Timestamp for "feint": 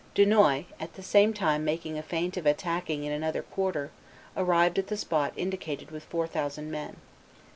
2.01-2.35